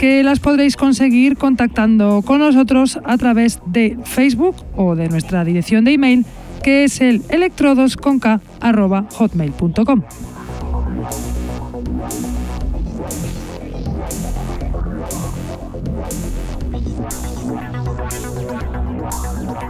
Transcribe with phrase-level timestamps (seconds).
[0.00, 5.84] que las podréis conseguir contactando con nosotros a través de Facebook o de nuestra dirección
[5.84, 6.24] de email
[6.62, 10.02] que es el electrodosconk.hotmail.com.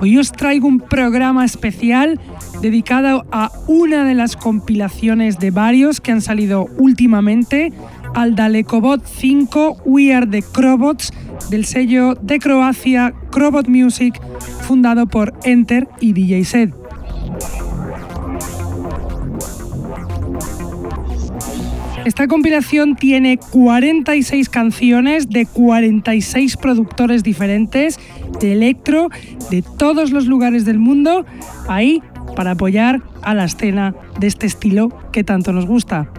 [0.00, 2.20] Hoy os traigo un programa especial
[2.62, 7.72] dedicado a una de las compilaciones de varios que han salido últimamente
[8.14, 11.12] al Dalekobot 5 We Are the Crobots
[11.50, 14.20] del sello de Croacia Crobot Music
[14.62, 16.74] fundado por Enter y DJ Set.
[22.04, 28.00] Esta compilación tiene 46 canciones de 46 productores diferentes
[28.40, 29.10] de electro
[29.50, 31.26] de todos los lugares del mundo,
[31.68, 32.02] ahí
[32.36, 36.10] para apoyar a la escena de este estilo que tanto nos gusta.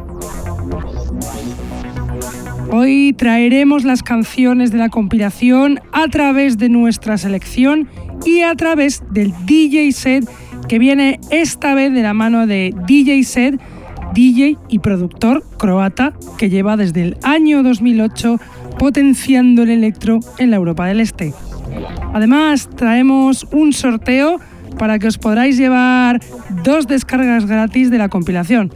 [2.74, 7.90] Hoy traeremos las canciones de la compilación a través de nuestra selección
[8.26, 10.30] y a través del DJ set
[10.70, 13.62] que viene esta vez de la mano de DJ set,
[14.14, 18.40] DJ y productor croata que lleva desde el año 2008
[18.80, 21.34] potenciando el electro en la Europa del Este.
[22.14, 24.40] Además, traemos un sorteo
[24.80, 26.22] para que os podáis llevar
[26.64, 28.72] dos descargas gratis de la compilación.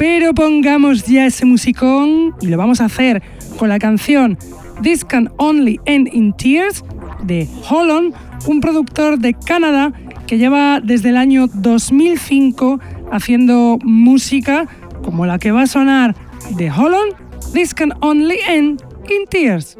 [0.00, 3.22] Pero pongamos ya ese musicón y lo vamos a hacer
[3.58, 4.38] con la canción
[4.82, 6.82] This Can Only End in Tears
[7.22, 8.14] de Holland,
[8.46, 9.92] un productor de Canadá
[10.26, 12.80] que lleva desde el año 2005
[13.12, 14.66] haciendo música
[15.02, 16.16] como la que va a sonar
[16.56, 17.12] de Holland,
[17.52, 19.76] This Can Only End in Tears.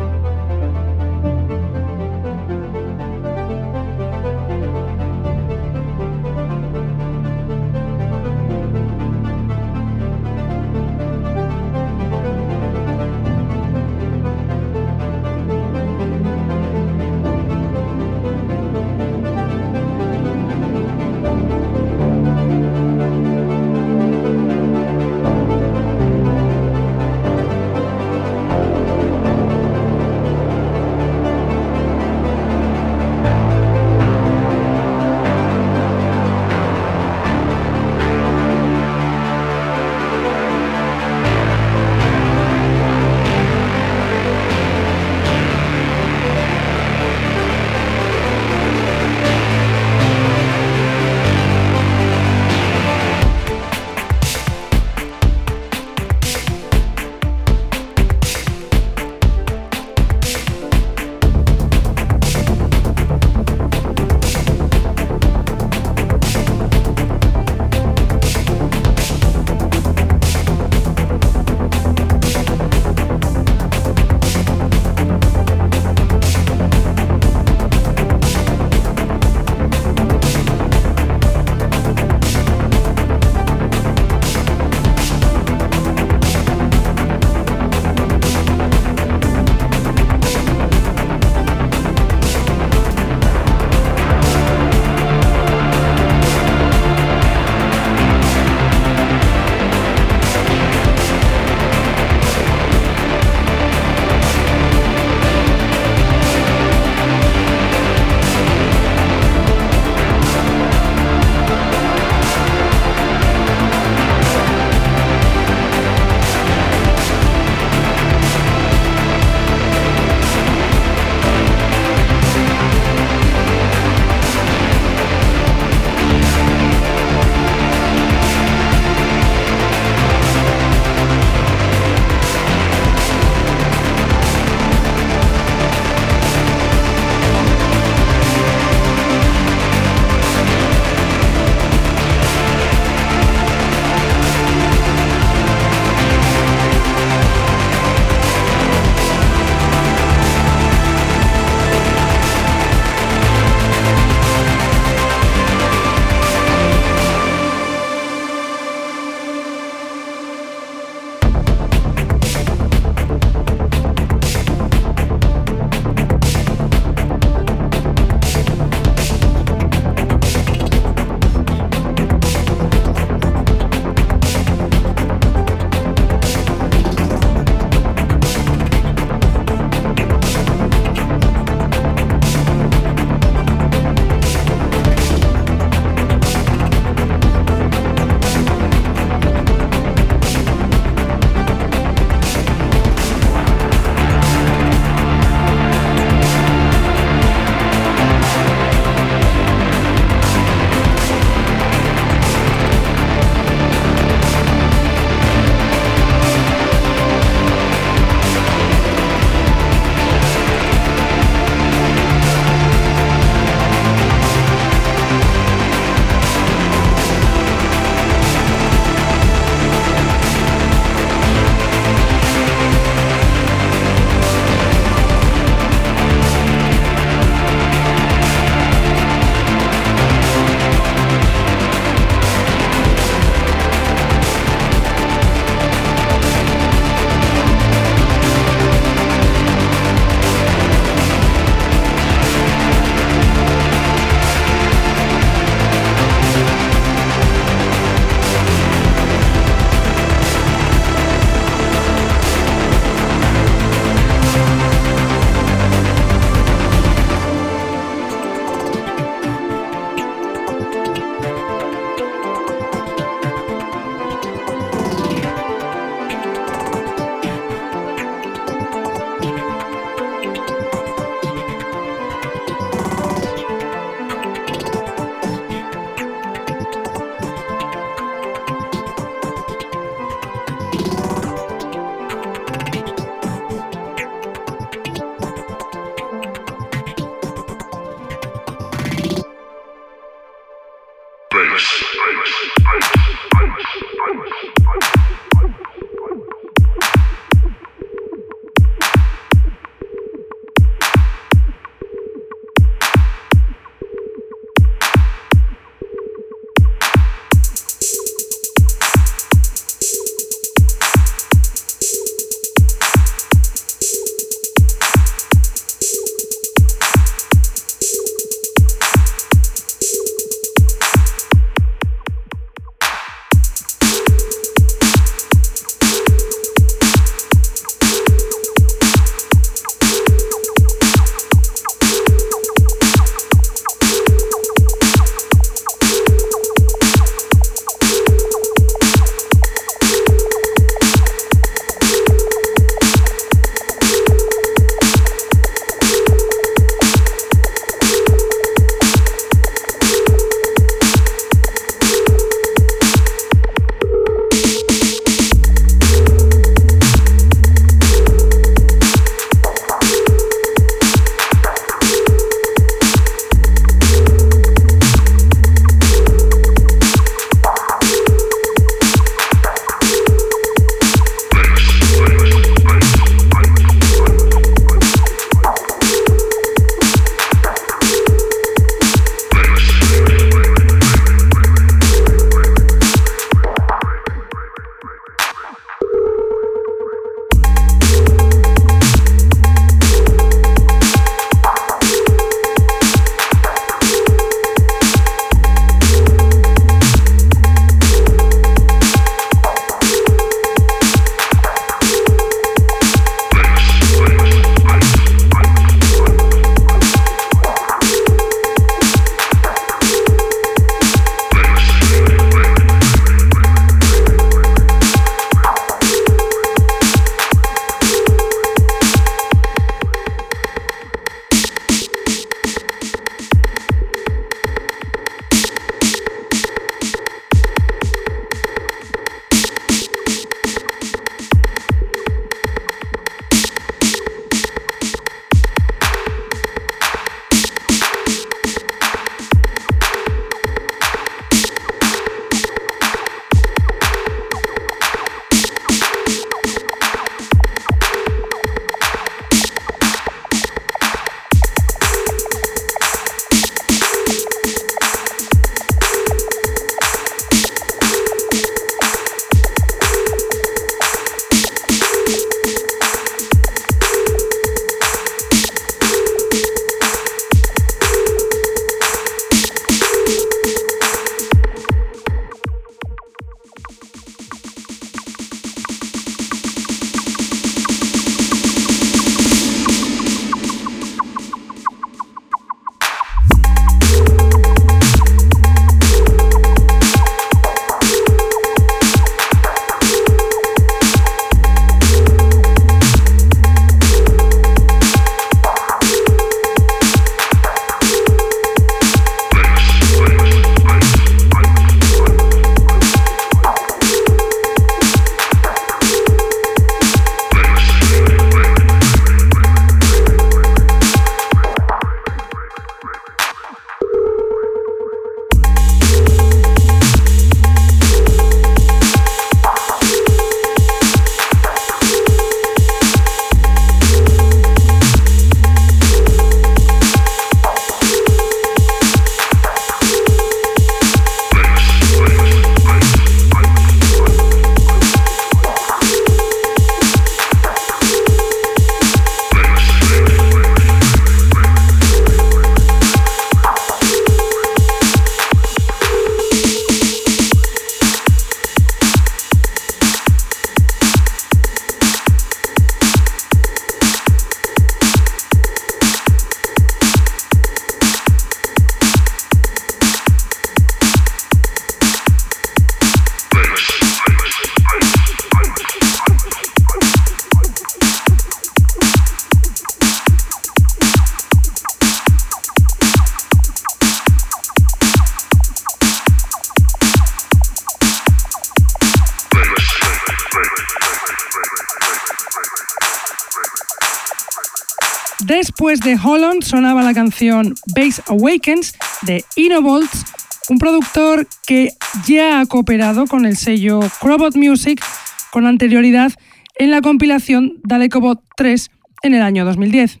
[585.88, 590.04] De Holland sonaba la canción Base Awakens de Innovolts,
[590.50, 591.70] un productor que
[592.06, 594.84] ya ha cooperado con el sello Crobot Music
[595.30, 596.12] con anterioridad
[596.56, 598.70] en la compilación Dalekobot 3
[599.02, 600.00] en el año 2010.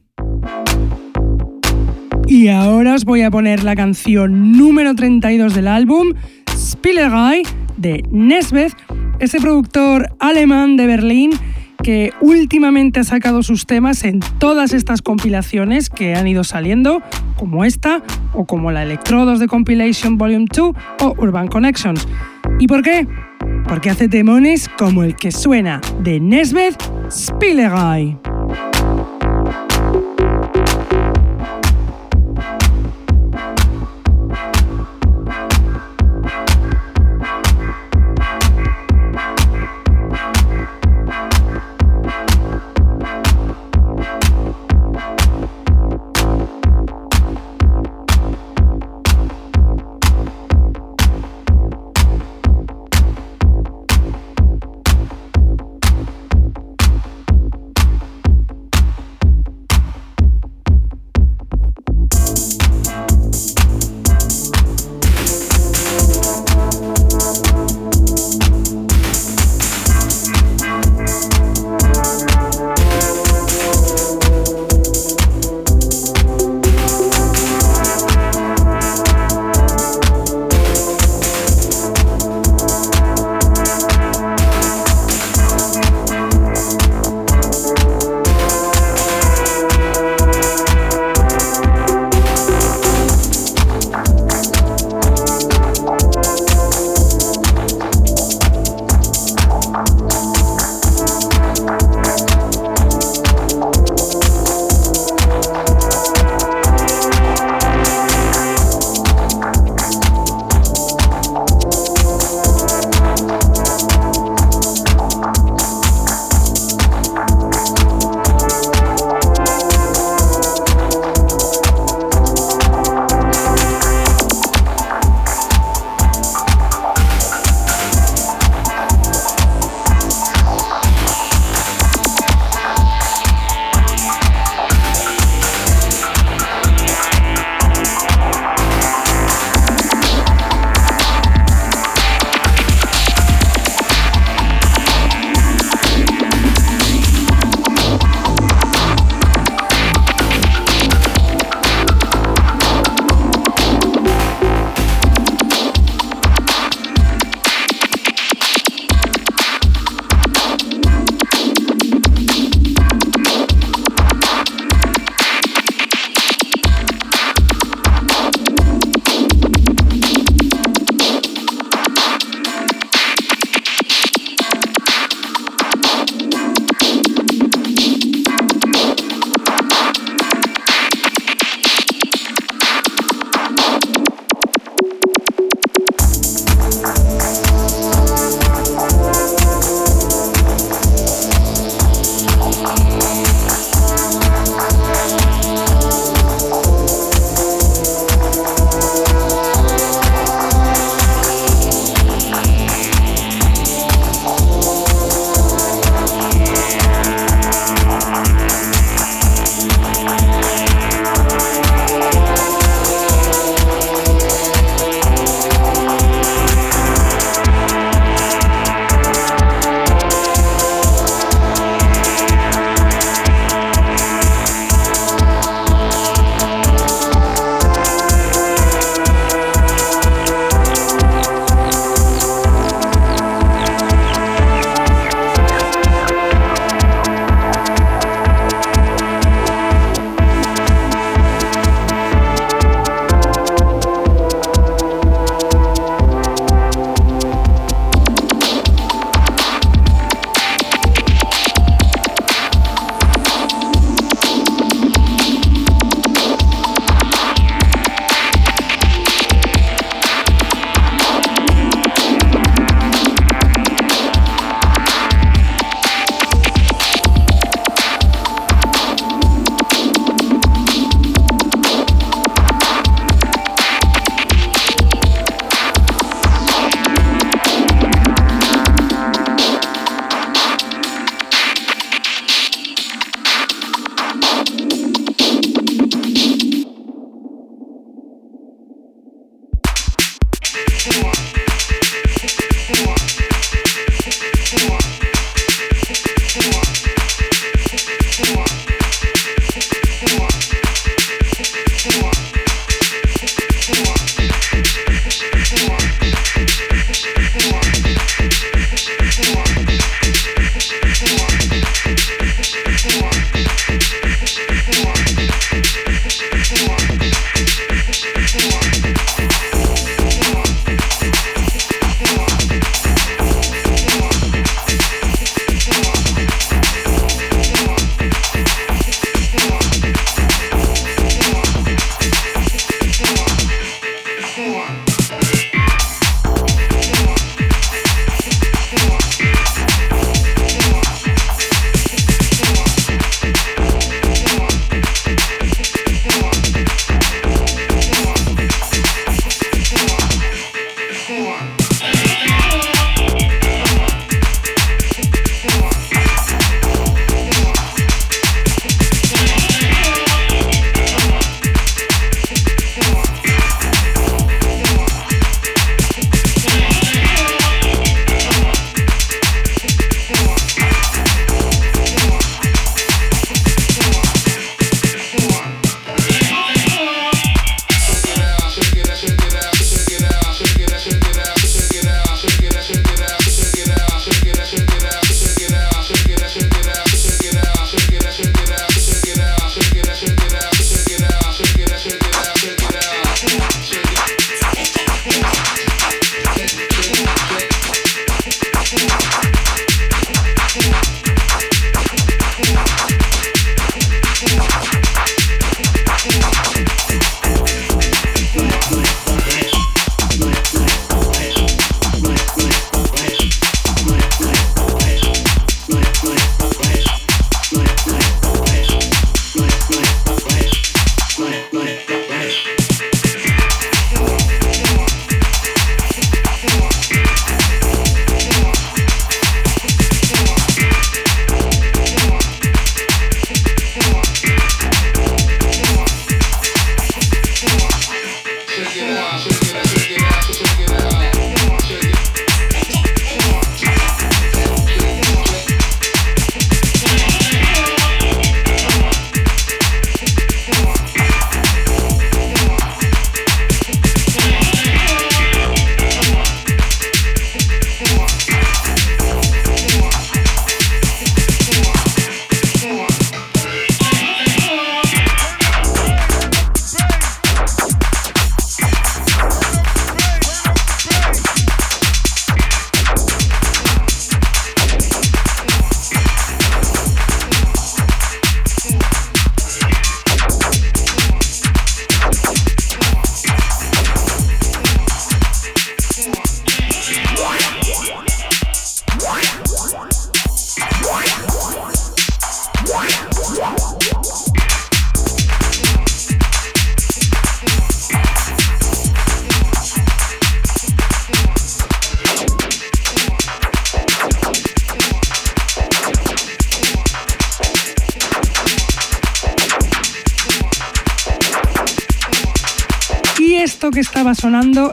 [2.26, 6.12] Y ahora os voy a poner la canción número 32 del álbum,
[6.54, 7.44] Spielerei,
[7.78, 8.76] de Nesbeth,
[9.20, 11.30] ese productor alemán de Berlín
[11.82, 17.02] que últimamente ha sacado sus temas en todas estas compilaciones que han ido saliendo,
[17.36, 22.06] como esta, o como la Electrodos de Compilation Volume 2 o Urban Connections.
[22.58, 23.06] ¿Y por qué?
[23.68, 28.27] Porque hace temones como el que suena de Nesbeth Spielerei.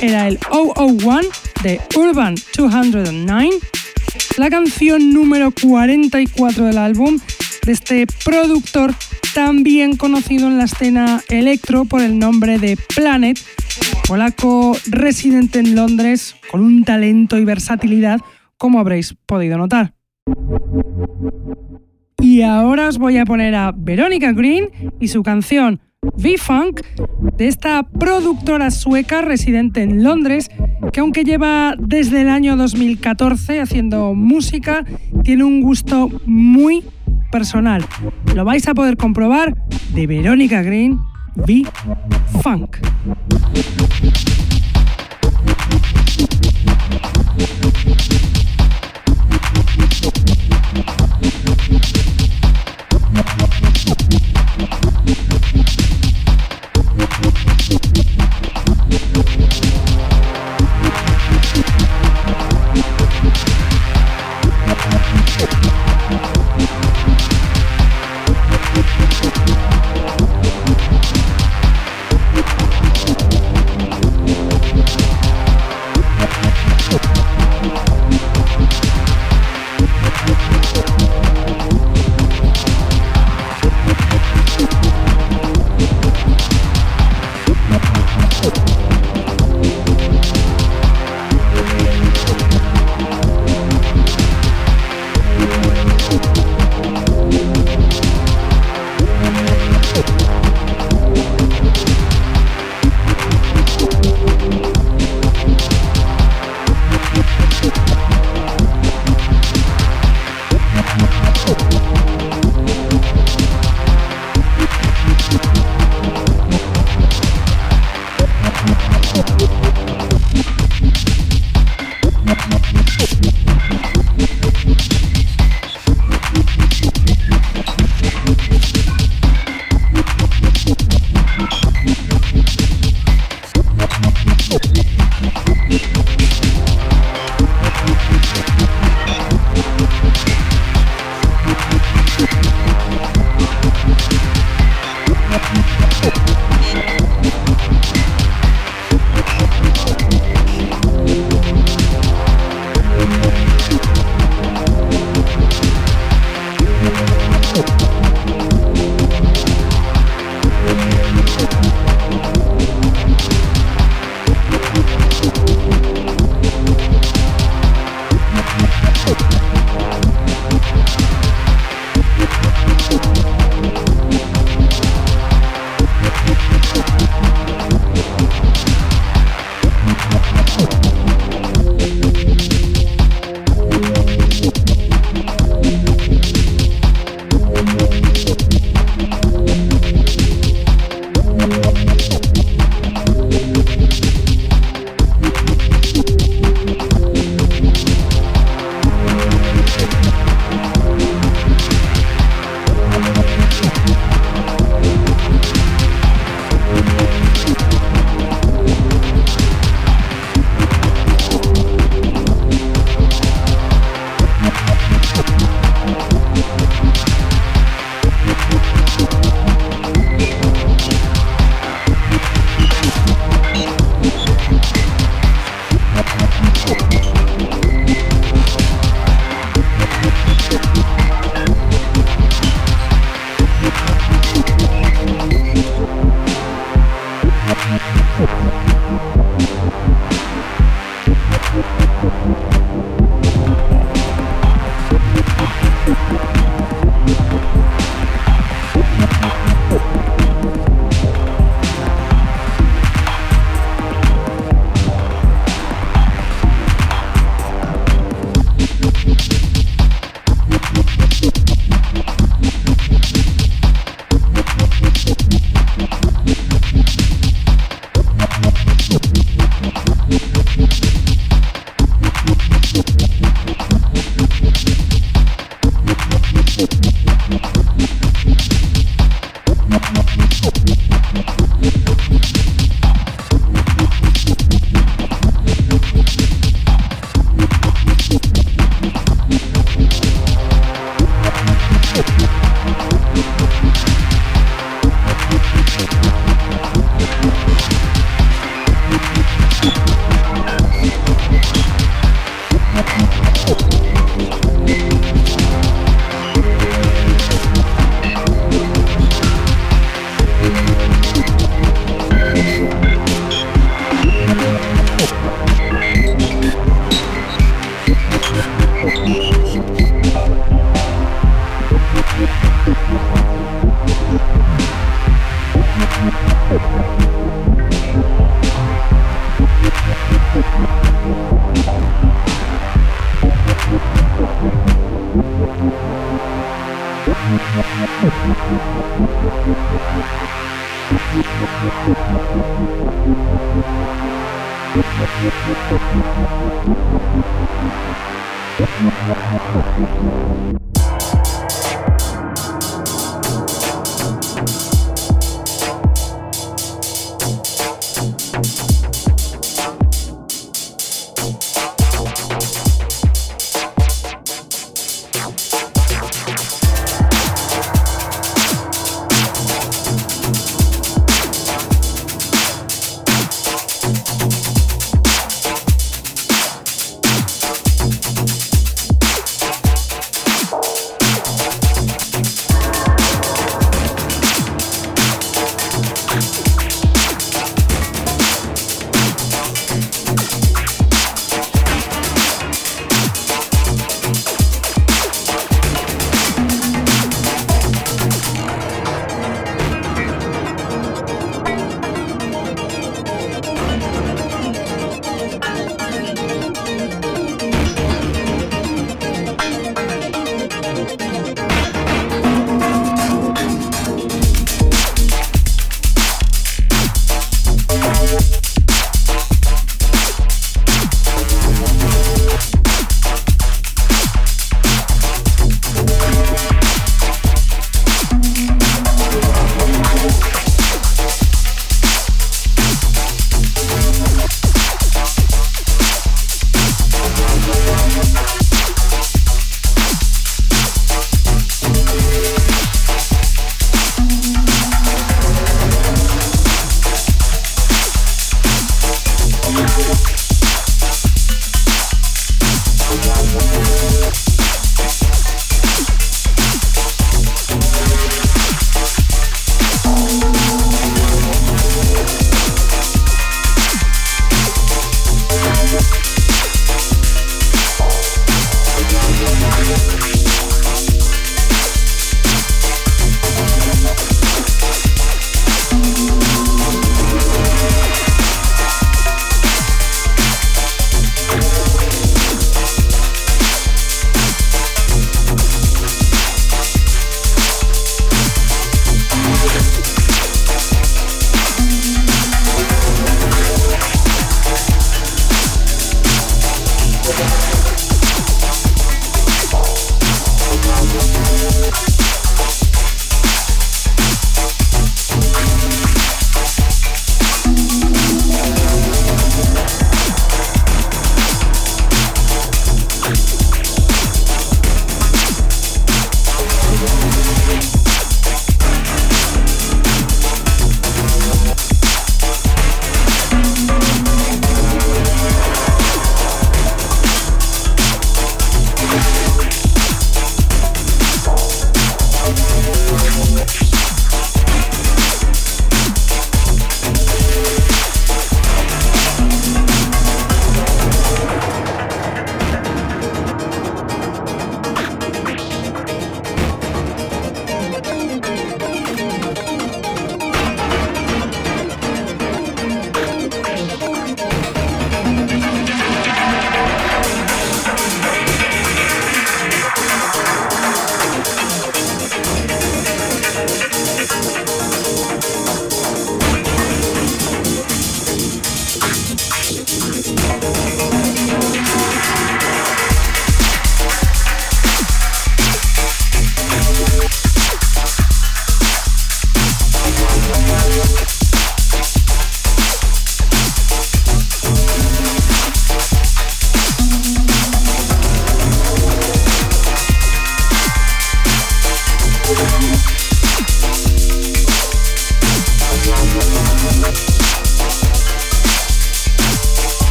[0.00, 1.20] Era el 001
[1.62, 3.50] de Urban 209,
[4.36, 7.18] la canción número 44 del álbum
[7.64, 8.94] de este productor
[9.34, 13.38] también conocido en la escena electro por el nombre de Planet,
[14.06, 18.20] polaco residente en Londres con un talento y versatilidad
[18.56, 19.94] como habréis podido notar.
[22.20, 25.80] Y ahora os voy a poner a Veronica Green y su canción
[26.16, 26.80] V-Funk
[27.36, 30.50] de esta productora sueca residente en Londres
[30.92, 34.84] que aunque lleva desde el año 2014 haciendo música,
[35.22, 36.84] tiene un gusto muy
[37.30, 37.84] personal.
[38.34, 39.54] Lo vais a poder comprobar
[39.94, 40.98] de Verónica Green
[41.36, 42.78] V-Funk.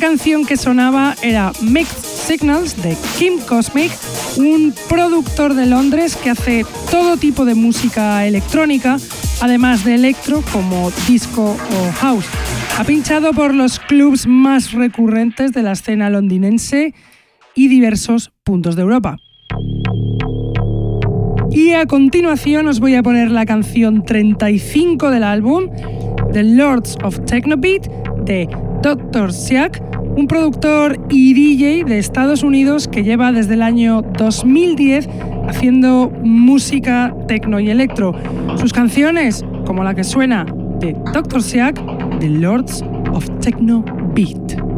[0.00, 3.92] Canción que sonaba era Mixed Signals de Kim Cosmic,
[4.38, 8.96] un productor de Londres que hace todo tipo de música electrónica,
[9.42, 12.24] además de electro como disco o house.
[12.78, 16.94] Ha pinchado por los clubs más recurrentes de la escena londinense
[17.54, 19.18] y diversos puntos de Europa.
[21.50, 25.68] Y a continuación os voy a poner la canción 35 del álbum,
[26.32, 27.86] The Lords of Technobeat,
[28.24, 28.48] de
[28.82, 29.32] Dr.
[29.32, 35.08] Siak, un productor y DJ de Estados Unidos que lleva desde el año 2010
[35.48, 38.14] haciendo música techno y electro.
[38.56, 40.46] Sus canciones, como la que suena
[40.80, 41.42] de Dr.
[41.42, 41.80] Siak,
[42.20, 42.82] The Lords
[43.12, 43.84] of Techno
[44.14, 44.69] Beat.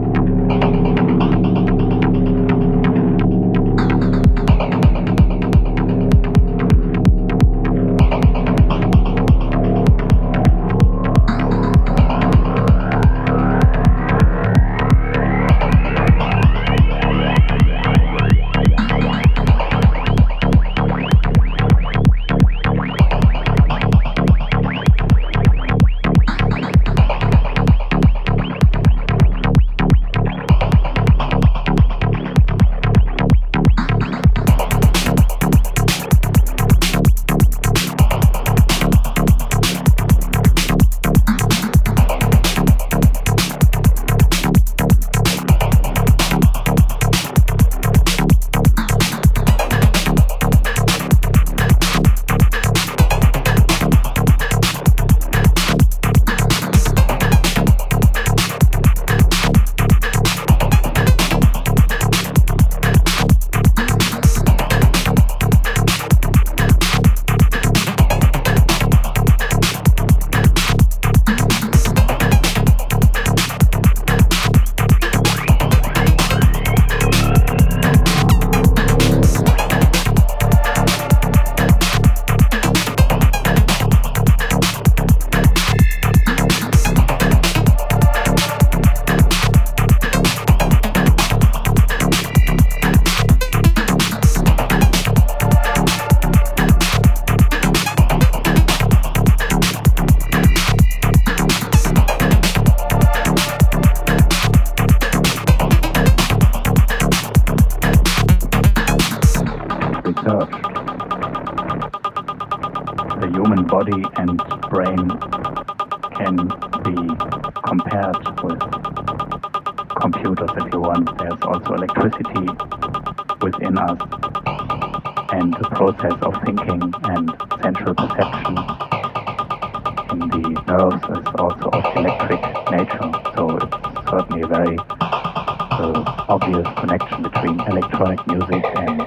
[137.13, 139.03] connection between electronic music and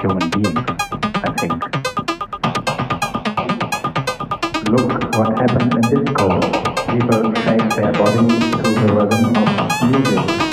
[0.00, 0.64] human beings,
[1.14, 1.64] I think.
[4.68, 6.40] Look what happens in disco.
[6.90, 10.47] People shake their bodies to the rhythm of music.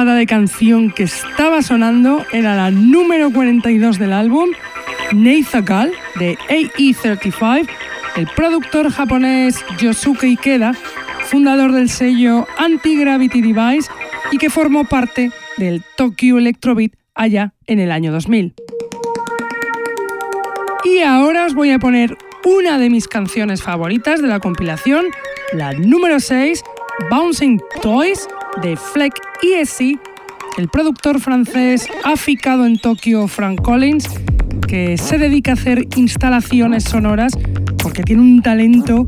[0.00, 4.48] Pasada de canción que estaba sonando era la número 42 del álbum,
[5.12, 7.68] Neithakal, de AE35,
[8.16, 10.72] el productor japonés Yosuke Ikeda,
[11.26, 13.90] fundador del sello Anti-Gravity Device
[14.32, 18.54] y que formó parte del Tokyo Electrobeat allá en el año 2000.
[20.84, 25.04] Y ahora os voy a poner una de mis canciones favoritas de la compilación,
[25.52, 26.62] la número 6,
[27.10, 28.26] Bouncing Toys,
[28.62, 29.98] de Fleck ESC,
[30.58, 34.08] el productor francés aficado en Tokio, Frank Collins,
[34.66, 37.32] que se dedica a hacer instalaciones sonoras
[37.82, 39.06] porque tiene un talento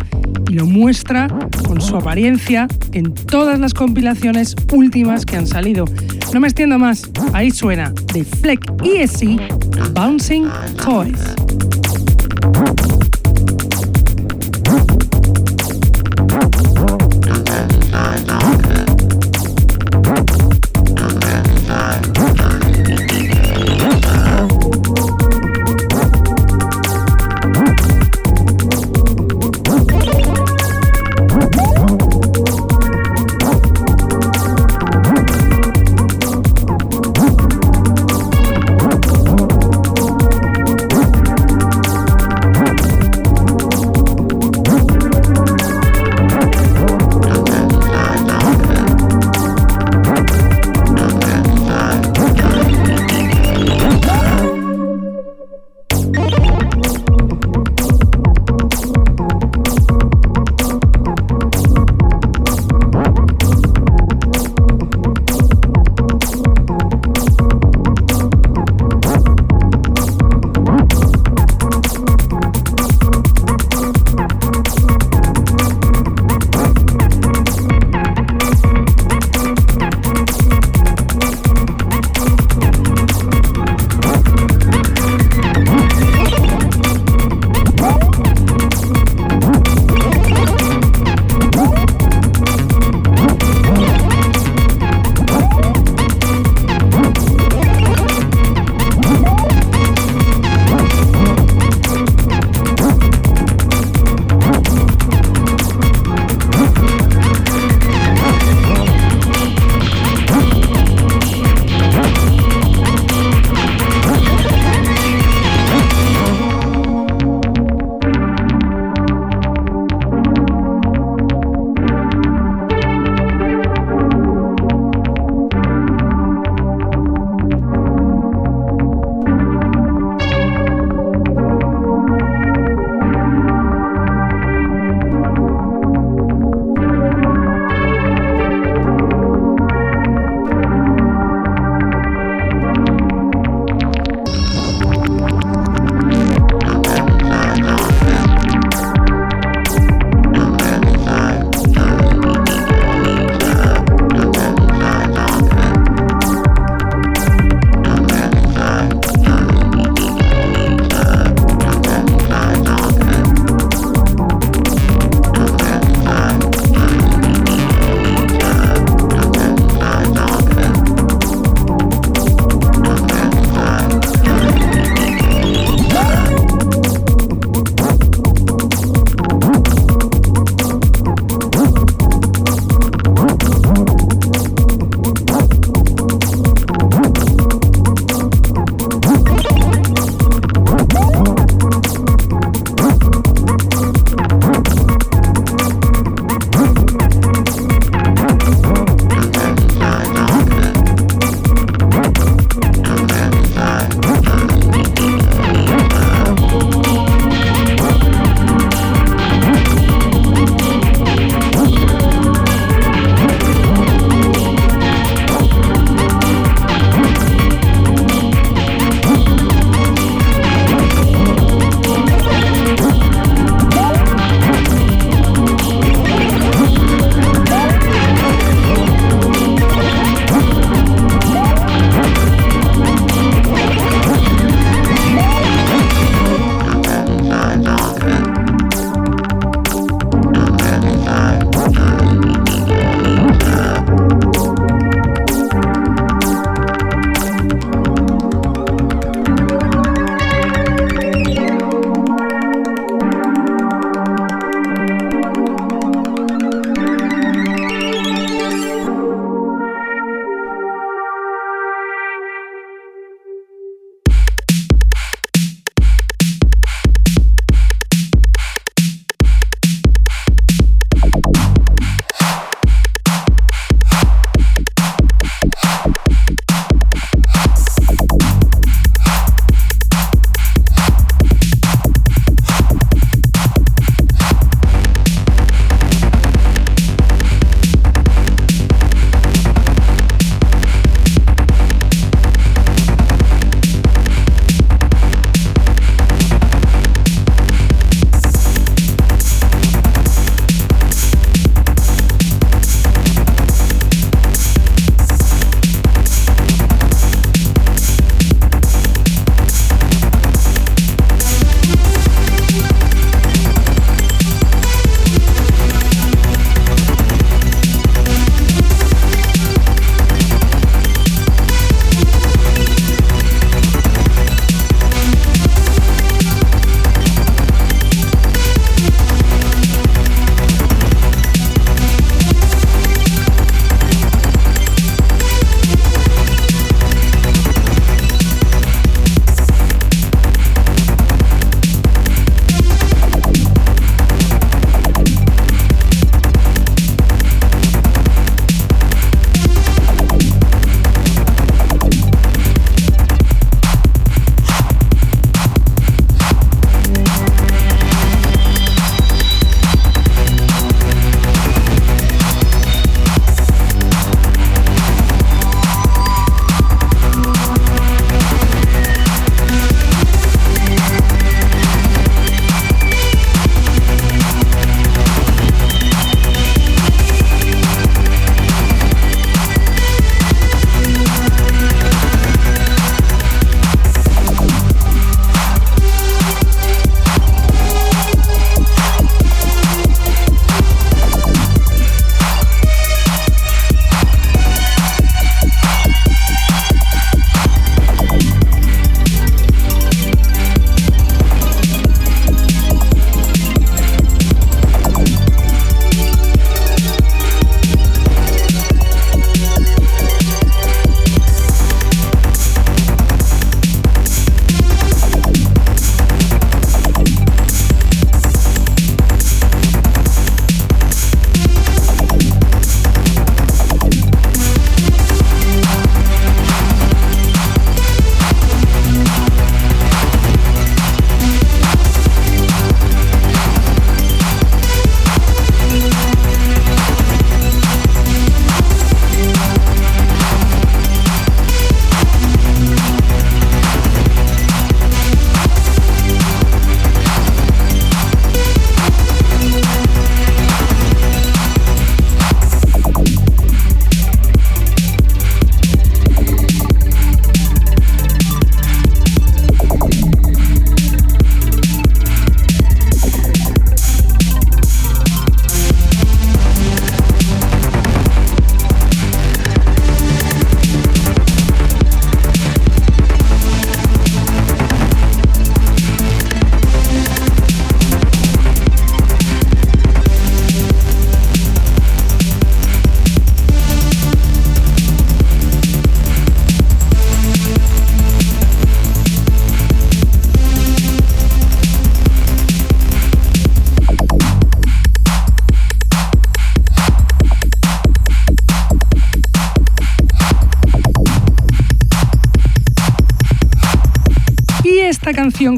[0.49, 1.29] y lo muestra
[1.67, 5.85] con su apariencia en todas las compilaciones últimas que han salido.
[6.33, 9.39] No me extiendo más, ahí suena de Fleck ESC
[9.93, 10.49] Bouncing
[10.83, 11.82] Toys.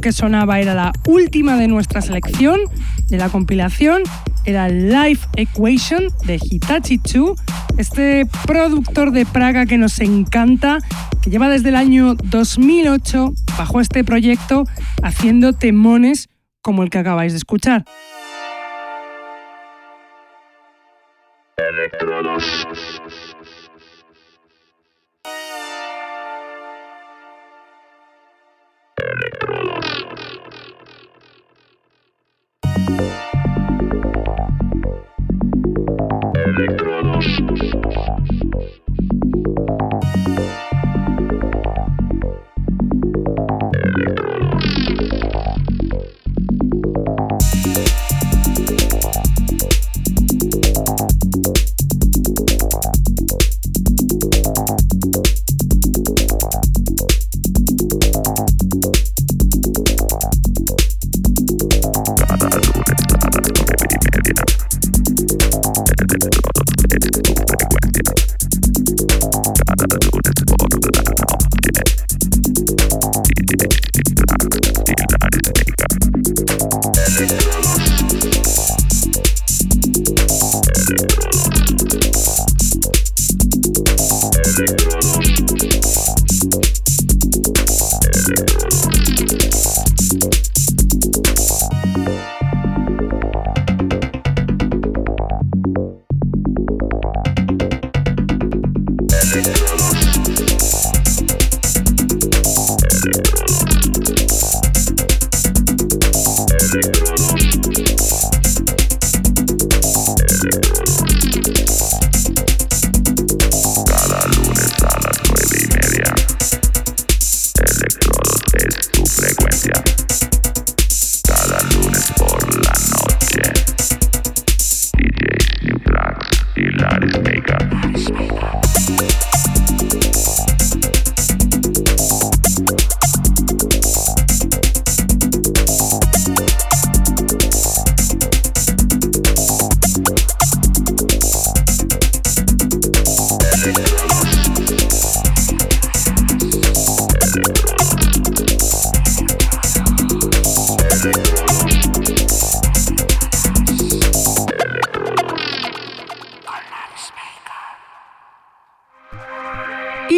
[0.04, 2.60] Que sonaba era la última de nuestra selección
[3.08, 4.02] de la compilación.
[4.44, 7.40] Era Life Equation de Hitachi 2,
[7.78, 10.76] este productor de Praga que nos encanta,
[11.22, 14.64] que lleva desde el año 2008 bajo este proyecto
[15.02, 16.28] haciendo temones
[16.60, 17.86] como el que acabáis de escuchar.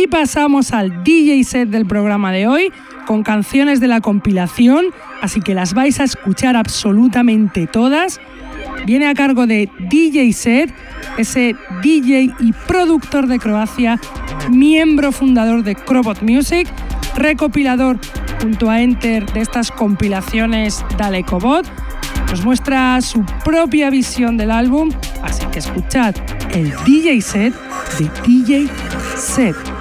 [0.06, 2.72] Pasamos al DJ set del programa de hoy
[3.06, 4.86] con canciones de la compilación,
[5.22, 8.20] así que las vais a escuchar absolutamente todas.
[8.84, 10.74] Viene a cargo de DJ Set,
[11.16, 13.98] ese DJ y productor de Croacia,
[14.50, 16.68] miembro fundador de Crobot Music,
[17.16, 17.98] recopilador
[18.42, 21.66] junto a Enter de estas compilaciones Dalekobot.
[22.30, 24.90] Nos muestra su propia visión del álbum,
[25.22, 26.14] así que escuchad
[26.52, 27.54] el DJ set
[27.98, 28.68] de DJ
[29.16, 29.75] Set.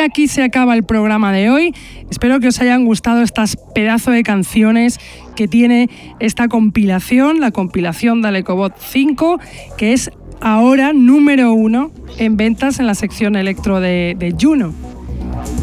[0.00, 1.74] Aquí se acaba el programa de hoy.
[2.10, 4.98] Espero que os hayan gustado estas pedazos de canciones
[5.36, 9.40] que tiene esta compilación, la compilación de Alecobot 5,
[9.76, 10.10] que es
[10.40, 14.72] ahora número uno en ventas en la sección electro de, Juno.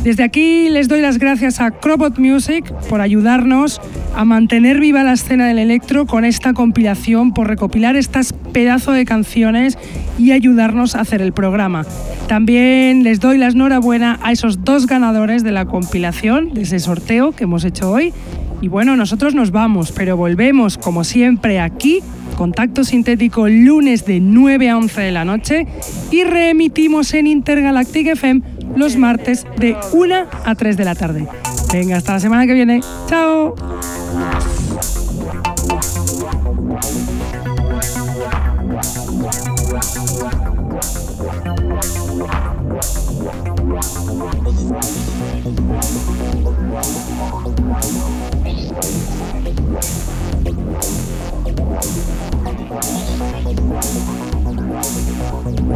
[0.03, 3.81] Desde aquí les doy las gracias a Crobot Music por ayudarnos
[4.15, 9.05] a mantener viva la escena del electro con esta compilación, por recopilar estas pedazos de
[9.05, 9.77] canciones
[10.17, 11.85] y ayudarnos a hacer el programa.
[12.27, 17.31] También les doy la enhorabuena a esos dos ganadores de la compilación, de ese sorteo
[17.31, 18.13] que hemos hecho hoy.
[18.61, 22.01] Y bueno, nosotros nos vamos, pero volvemos como siempre aquí
[22.37, 25.67] Contacto Sintético lunes de 9 a 11 de la noche
[26.11, 28.41] y reemitimos en Intergalactic FM
[28.75, 30.15] los martes de 1
[30.45, 31.27] a 3 de la tarde.
[31.73, 32.81] Venga, hasta la semana que viene.
[33.07, 33.55] ¡Chao!